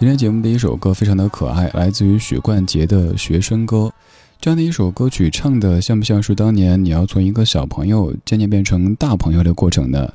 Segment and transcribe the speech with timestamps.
[0.00, 3.92] 今天节目的一首歌非常的可爱，来自于许冠杰的学生歌。
[4.40, 10.10] 这样的一首歌曲，唱的像不像是当年你要从一个小朋友渐渐变成大朋友的过程呢？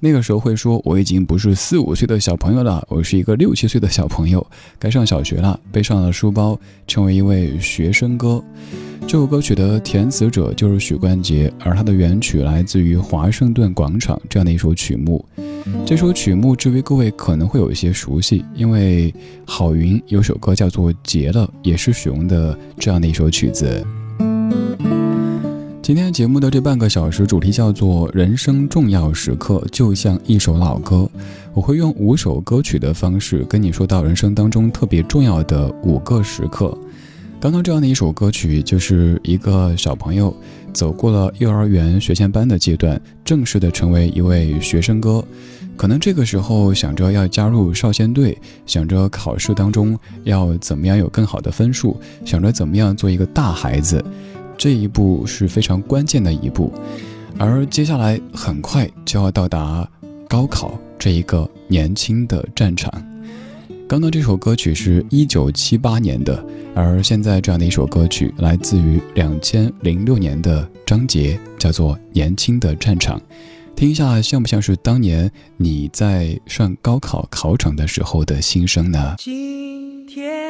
[0.00, 4.44] 那个时候会说，我已经不是四五岁的小朋友了，我是一个六七岁的小朋友，
[4.78, 8.42] 该上小学了，背上了书包，成为一位学生哥。
[9.08, 15.24] 这首歌曲的填词者就是许冠杰，而他的原曲来自于《华盛顿广场》这样的一首曲目。
[15.84, 19.12] 这首曲目，至于各位可能会有一些熟悉，因为
[19.44, 23.84] 郝云有首歌叫做《结了》，也是使用的这样的一首曲子。
[25.88, 31.08] 今天节目的这半个小时，主题叫做“人生重要时刻”，就像一首老歌。
[31.54, 36.76] 我会用五首歌曲的方式跟你说到人生当中特别重要的五个时刻。
[37.40, 40.36] 刚刚这样的一首歌曲，就是一个小朋友
[40.74, 45.24] 走过了幼儿园、学前班的阶段，正式的成为一位学生哥。
[45.74, 48.36] 可能这个时候想着要加入少先队，
[48.66, 51.96] 想着考试当中要怎么样有更好的分数，
[52.26, 54.04] 想着怎么样做一个大孩子。
[54.58, 56.70] 这一步是非常关键的一步，
[57.38, 59.88] 而接下来很快就要到达
[60.28, 62.92] 高考这一个年轻的战场。
[63.86, 66.44] 刚刚这首歌曲是一九七八年的，
[66.74, 73.18] 而现在这样的一首歌曲来自于两千零六年的张杰，叫做《年轻的战场》，
[73.76, 79.14] 听一下，像不像是当年你在上高考考场的时候的心声呢？
[79.18, 80.47] 今天。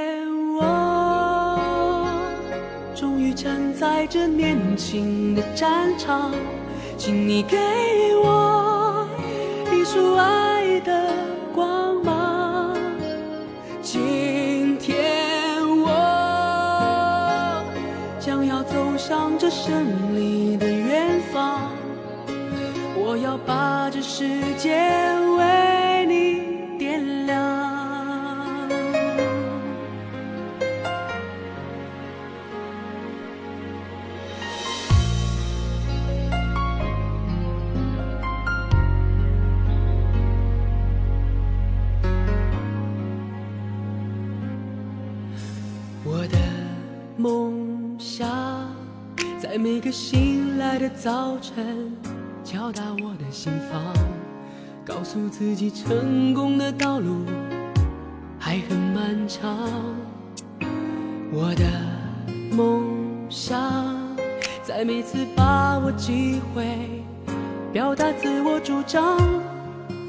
[2.98, 6.32] 终于站在这年轻的战场，
[6.96, 7.56] 请你给
[8.16, 9.06] 我
[9.72, 11.14] 一束爱的
[11.54, 12.76] 光芒。
[13.80, 15.94] 今天我
[18.18, 21.70] 将要走向这胜利的远方，
[22.96, 25.17] 我要把这世界。
[47.98, 48.64] 下，
[49.42, 51.90] 在每个醒来的早晨
[52.44, 53.82] 敲打我的心房，
[54.86, 57.22] 告诉自己成功的道路
[58.38, 59.58] 还很漫长。
[61.32, 61.64] 我的
[62.56, 62.84] 梦
[63.28, 63.96] 想，
[64.62, 66.64] 在每次把握机会
[67.72, 69.18] 表达自我主张，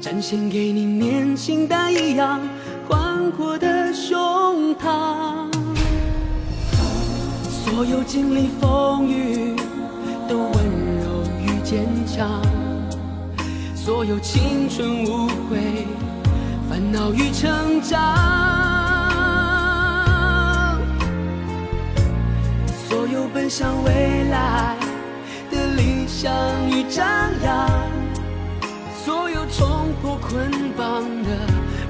[0.00, 2.40] 展现给你年轻的一样
[2.86, 5.59] 宽阔的胸膛。
[7.72, 9.54] 所有经历风雨
[10.28, 12.42] 都温柔与坚强，
[13.76, 15.56] 所有青春无悔、
[16.68, 17.96] 烦恼与成长，
[22.88, 24.76] 所有奔向未来
[25.50, 26.30] 的理想
[26.68, 27.06] 与张
[27.44, 27.70] 扬，
[29.04, 31.28] 所有冲破捆绑的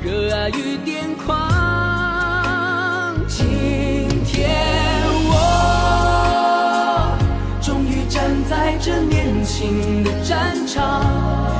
[0.04, 1.49] 热爱与癫狂。
[9.62, 11.59] 新的战场。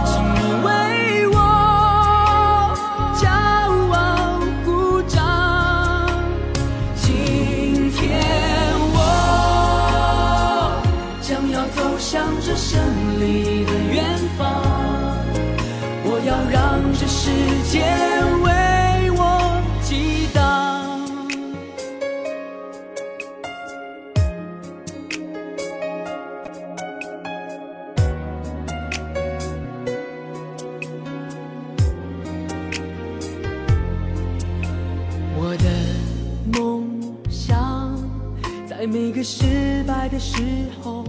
[39.21, 40.33] 在失败的时
[40.81, 41.05] 候，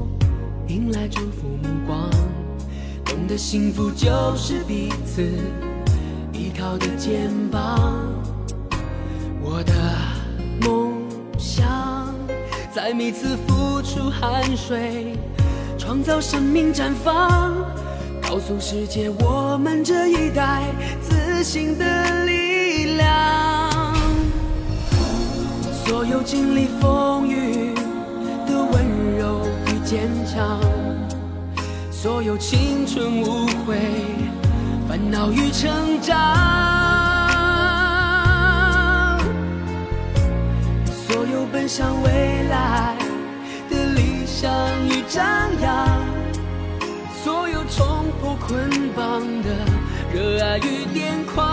[0.68, 2.10] 迎来祝福目光。
[3.06, 5.24] 懂得幸福就是彼此
[6.34, 8.06] 依靠的肩膀。
[9.42, 9.72] 我的
[10.62, 10.92] 梦
[11.38, 12.14] 想，
[12.76, 15.16] 在每次付出汗水，
[15.78, 17.56] 创造生命绽放，
[18.22, 20.64] 告诉世界我们这一代
[21.02, 23.96] 自信的力量。
[25.86, 27.41] 所有经历风雨。
[29.94, 30.58] 坚强，
[31.92, 33.76] 所有青春无悔，
[34.88, 36.18] 烦恼与成长；
[40.88, 42.96] 所有奔向未来
[43.70, 44.50] 的理想
[44.88, 45.26] 与张
[45.62, 46.02] 扬，
[47.22, 47.86] 所有冲
[48.22, 49.50] 破捆绑的
[50.14, 51.52] 热爱与癫狂。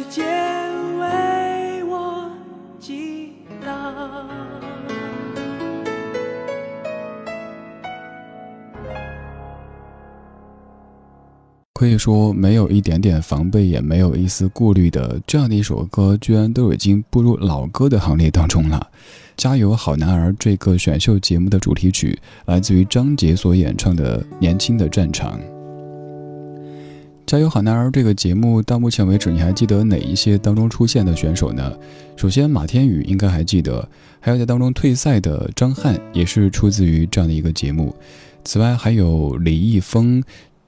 [0.09, 0.23] 间
[0.97, 2.29] 为我
[11.73, 18.87] 可以说，没有一点点防备，也没有一丝顾虑的这样的一首歌，居然都已经步入老歌的行列当中了。
[19.35, 20.35] 加油，好男儿！
[20.37, 25.39] 这个选秀节目的主题曲，来自于张杰所演唱的《年轻的战场》。
[27.25, 31.71] 《加油好男儿》这个节目到目前为止，你还记得哪一些当中出现的选手呢？
[32.17, 33.87] 首先，马天宇应该还记得，
[34.19, 37.95] 还有在当中退赛的张翰，也是出自于这样的一个节目。
[38.43, 40.21] 此外，还有李易峰、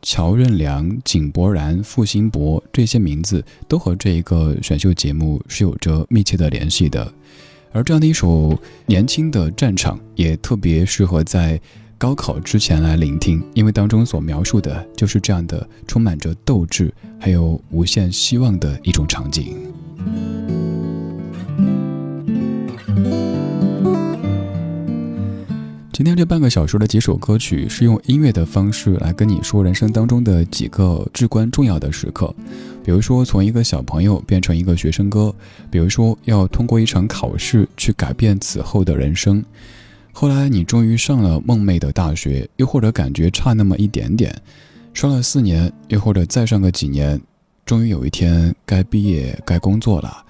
[0.04, 7.12] 乔任梁、井柏然、付辛博这些名字，都和这一个选秀节目是有着密切的联系的。
[7.74, 8.28] 而这样的一首
[8.86, 11.60] 《年轻的战场》也特别适合在。
[11.98, 19.56] 高考之前来聆听，因为当中所描述的就是这样的充满着斗志，还有无限希望的一种场景。
[25.94, 32.34] 今天这半个小时的几首歌曲，是用音乐的方式来跟你说人生当中的几个至关重要的时刻，
[32.84, 35.34] 比如说从一个小朋友变成一个学生哥，
[35.70, 39.42] 比如说要通过一场考试去改变此后的人生。
[40.14, 44.34] 后来你终于上了梦寐的大学，又或者感觉差那么一点点，
[44.94, 47.20] 上了四年，又或者再上个几年，
[47.66, 50.24] 终于有一天该毕业、该工作了。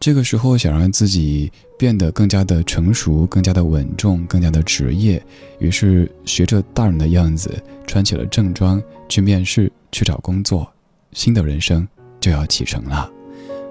[0.00, 5.22] 这个时候想让自己变得更加的成熟、更加的稳重、更加的职业，
[5.58, 7.50] 于是学着大人的样子
[7.86, 10.66] 穿起了正装去面试、去找工作。
[11.12, 11.86] 新的人生
[12.20, 13.10] 就要启程了。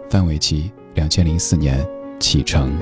[0.10, 1.84] 范玮琪，两千零四年
[2.20, 2.78] 启程。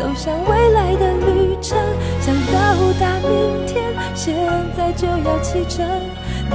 [0.00, 1.78] 走向未来的旅程，
[2.22, 4.34] 想到达明天，现
[4.74, 5.86] 在就要启程。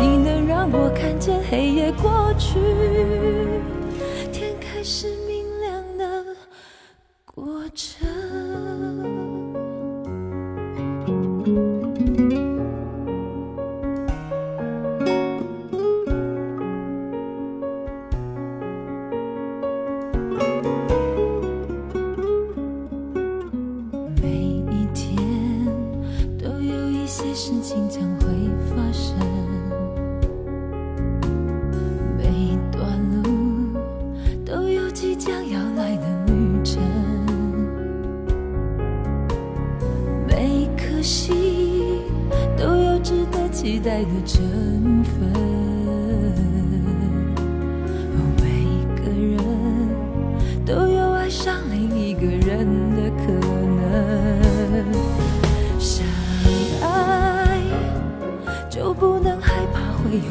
[0.01, 3.34] 你能让我看见黑夜过去。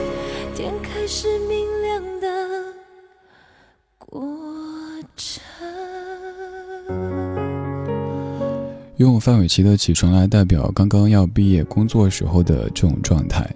[9.01, 13.49] 用范玮琪的《起床》来代表刚刚要毕业工作时候的这种状态。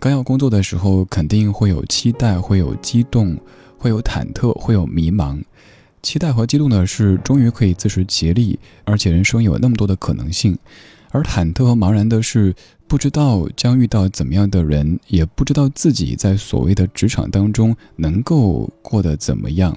[0.00, 3.38] 刚要工作的时候，肯定会有期待，会有激动，
[3.78, 5.40] 会有忐忑，会有迷茫。
[6.02, 10.58] 期待和激动的是，终于可以自食其力，而且人生有那么多的可能性。
[11.12, 12.52] 而忐忑和茫然的是，
[12.88, 19.72] 不知道将遇到怎么样的人，也不知道自己在所谓的职场当中能够过得怎么样。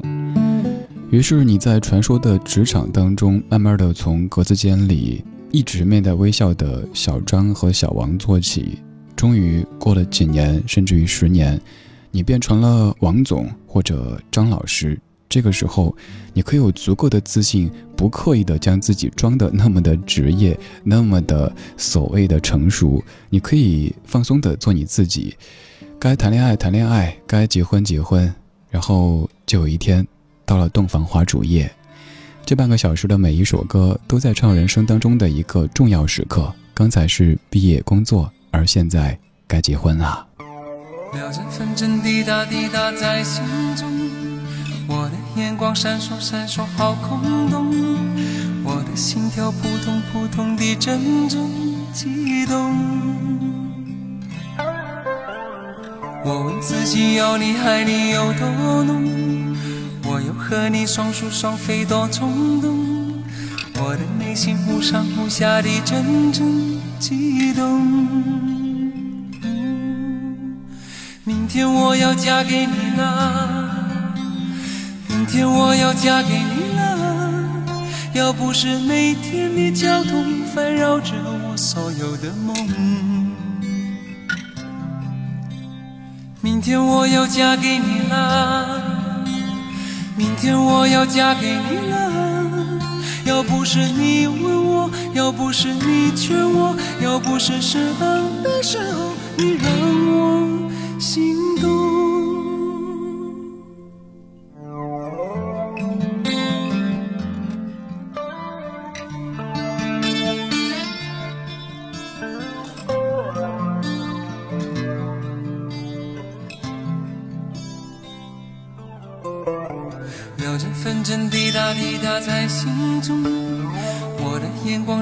[1.13, 8.79] 于是你在传说的职场当中，慢慢的从格子间里一直面带微笑的小张和小王做起，
[9.15, 11.61] 终于过了几年，甚至于十年，
[12.09, 14.99] 你变成了王总或者张老师。
[15.29, 15.95] 这个时候，
[16.33, 22.99] 你可以有足够的自信，不刻意的将自己装的那么的职业，那么的所谓的成熟。
[23.29, 25.35] 你可以放松的做你自己，
[25.99, 28.33] 该谈恋爱谈恋爱，该结婚结婚，
[28.71, 30.03] 然后就有一天。
[30.45, 31.69] 到了洞房花烛夜，
[32.45, 36.53] 这半个小时的每一首歌都在唱人生当中的一个重要时刻。
[36.73, 40.25] 刚才是毕业工作，而现在该结婚了。
[56.25, 57.81] 我问自己要你你爱
[58.13, 59.52] 有多浓。
[60.43, 63.23] 和你双宿双飞多冲动，
[63.81, 66.45] 我的内心忽上忽下的阵阵
[66.99, 67.81] 悸动。
[71.23, 73.87] 明天我要嫁给你了，
[75.07, 77.31] 明天我要嫁给你了。
[78.13, 83.33] 要不是每天的交通烦扰着我所有的梦，
[86.41, 89.02] 明天我要嫁给你了。
[90.15, 92.79] 明天我要嫁给你了，
[93.25, 99.71] 要不是你问我，要不是你劝我，要不是适当的时候，你让
[100.15, 101.82] 我心动。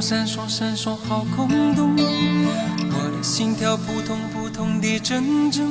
[0.01, 1.95] 闪烁闪烁，好空洞。
[1.95, 5.61] 我的心跳扑通扑通地阵阵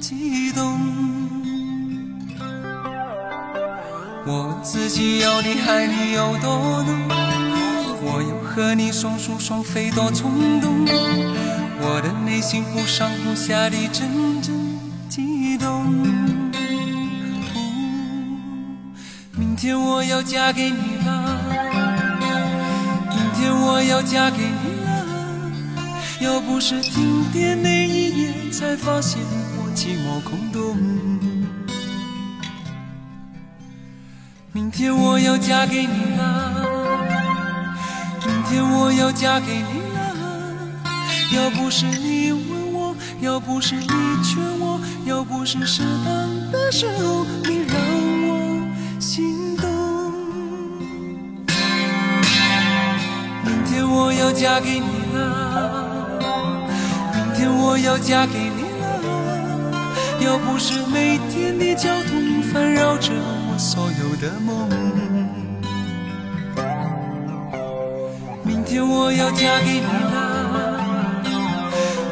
[0.00, 0.78] 悸动。
[4.24, 7.08] 我问自己，要你爱你有多浓？
[8.04, 10.84] 我要和你双宿双飞多冲动。
[11.80, 14.54] 我的内心忽上忽下的阵阵
[15.08, 15.90] 悸动。
[19.36, 21.81] 明天我要嫁给你了。
[23.44, 25.04] 明天我要嫁给你了，
[26.20, 29.20] 要不是今天那一夜，才发现
[29.56, 30.76] 我寂寞空洞。
[34.52, 36.62] 明天我要嫁给你了，
[38.24, 40.14] 明天我要嫁给你了，
[41.34, 43.88] 要不是你问我，要不是你
[44.22, 47.26] 劝我，要不是适当的时候。
[53.94, 56.18] 我要嫁给你了，
[57.14, 59.78] 明天我要嫁给你了。
[60.24, 64.68] 要不是每天的交通烦扰着我所有的梦，
[68.42, 71.20] 明天我要嫁给你了，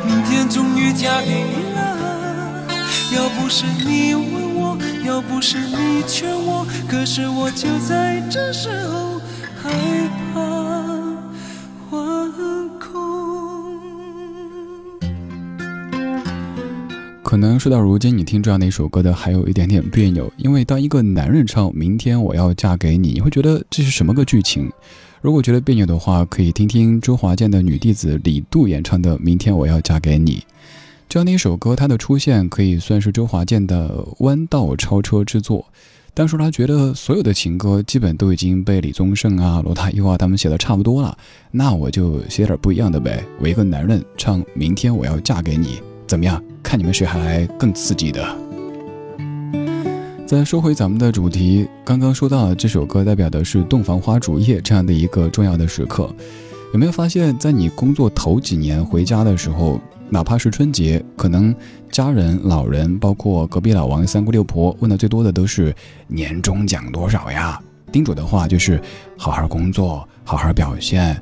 [0.05, 1.97] 明天终于嫁给你了。
[3.17, 9.19] 要不是你问我，要不是你劝我，可是我就在这时候
[9.63, 9.71] 害
[10.35, 10.50] 怕。
[17.31, 24.69] 可能事到如今，你听这样的一首歌的还有一点点别扭，因为当一个男人唱《明天我要嫁给你》，你会觉得这是什么个剧情？
[25.21, 30.39] 如果觉得别扭的话，可以听听周华健的女弟子李杜演唱的《明天我要嫁给你》。
[31.09, 35.65] 这样的一首歌，它的出现可以算是周华健的弯道超车之作。
[36.13, 41.17] 当时他觉得所有的情歌基本都已经被李宗盛啊、罗大佑啊他们写的差不多了，
[41.53, 43.23] 那我就写点不一样的呗。
[43.41, 45.77] 我一个男人唱《明天我要嫁给你》。
[46.11, 46.43] 怎么样？
[46.61, 48.27] 看你们谁还来更刺激的。
[50.27, 56.13] 再说回咱们的主题，刚刚说到这首歌代表的是洞房花烛夜这样的一个重要的时刻，
[56.73, 61.55] 有没有发现，在你工作头几年回家的时候，哪怕是春节，可能
[61.93, 65.73] 家人、老人，包括隔壁老王、三姑六婆问的最多的都是
[66.09, 67.57] 年终奖多少呀？
[67.93, 68.83] 叮嘱的话就是
[69.17, 71.17] 好好工作，好好表现。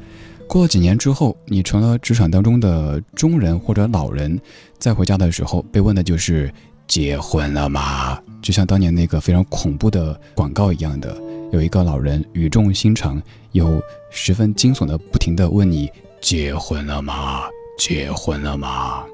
[0.49, 4.41] 过了几年之后，你成了职场当中的中人或者老人，
[4.79, 6.51] 再回家的时候被问的就是
[6.89, 8.19] 结婚了吗？
[8.41, 11.15] 就像当年那个非常恐怖的广告一样的，
[11.53, 13.81] 有一个老人语重心长，又
[14.11, 17.43] 十分惊悚的不停的问你结婚了吗？
[17.79, 19.05] 结婚了吗？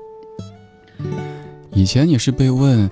[1.72, 2.88] 以前你是被问。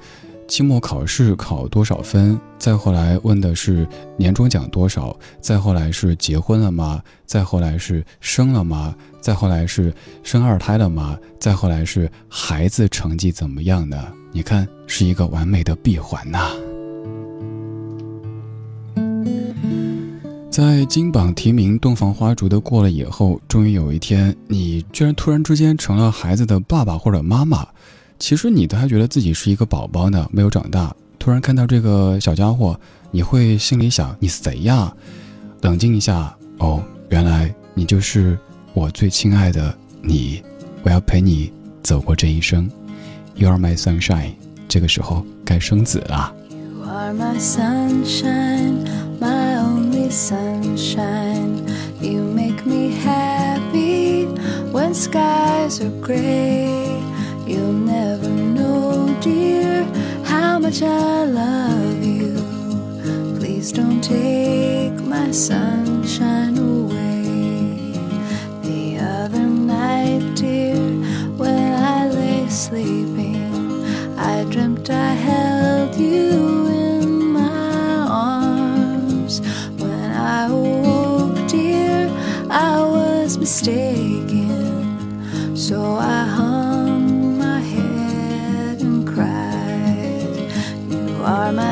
[0.46, 2.38] 期末考试考多少分？
[2.58, 5.16] 再后来问的是年终奖多少？
[5.40, 7.00] 再后来是结婚了吗？
[7.26, 8.94] 再后来是生了吗？
[9.20, 11.16] 再后来是生二胎了吗？
[11.38, 14.08] 再后来是孩子成绩怎么样呢？
[14.30, 16.50] 你看，是一个完美的闭环呐。
[20.50, 27.66] 在金榜题名、洞房花烛的过了以后，终于有一天，你居然突然之间成了孩子的爸爸或者妈妈。
[28.22, 32.78] 其实你都还觉得自己是一个宝宝呢没有长大突然看到这个小家伙
[33.10, 34.94] 你会心里想你谁呀
[35.62, 38.38] 冷静一下哦原来你就是
[38.74, 40.40] 我最亲爱的你
[40.84, 42.70] 我要陪你走过这一生
[43.34, 44.30] you are my sunshine
[44.68, 48.74] 这个时候该生子啦 you are my sunshine
[49.20, 51.56] my only sunshine
[52.00, 54.28] you make me happy
[54.72, 56.81] when skies are gray
[59.22, 59.84] dear,
[60.24, 62.34] how much I love you.
[63.38, 67.92] Please don't take my sunshine away.
[68.68, 70.74] The other night, dear,
[71.40, 73.86] when I lay sleeping,
[74.18, 77.96] I dreamt I held you in my
[78.38, 79.40] arms.
[79.80, 82.10] When I awoke, dear,
[82.50, 85.56] I was mistaken.
[85.56, 85.80] So
[86.16, 86.21] I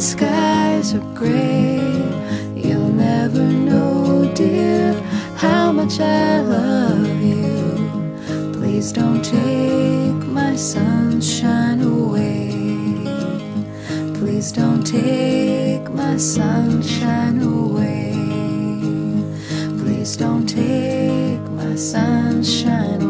[0.00, 1.78] skies are gray.
[2.56, 4.94] You'll never know, dear,
[5.36, 8.52] how much I love you.
[8.54, 12.50] Please don't take my sunshine away.
[14.18, 18.12] Please don't take my sunshine away.
[19.80, 23.09] Please don't take my sunshine away.